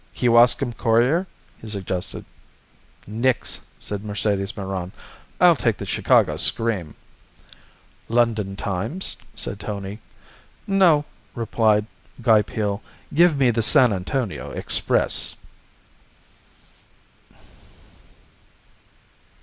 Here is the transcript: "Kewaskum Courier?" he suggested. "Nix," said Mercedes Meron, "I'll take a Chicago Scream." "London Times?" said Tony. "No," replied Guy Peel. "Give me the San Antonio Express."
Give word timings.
"Kewaskum 0.15 0.73
Courier?" 0.75 1.27
he 1.59 1.69
suggested. 1.69 2.25
"Nix," 3.05 3.59
said 3.77 4.03
Mercedes 4.03 4.57
Meron, 4.57 4.91
"I'll 5.39 5.55
take 5.55 5.79
a 5.79 5.85
Chicago 5.85 6.37
Scream." 6.37 6.95
"London 8.09 8.55
Times?" 8.55 9.15
said 9.35 9.59
Tony. 9.59 9.99
"No," 10.65 11.05
replied 11.35 11.85
Guy 12.19 12.41
Peel. 12.41 12.81
"Give 13.13 13.37
me 13.37 13.51
the 13.51 13.61
San 13.61 13.93
Antonio 13.93 14.49
Express." 14.49 15.35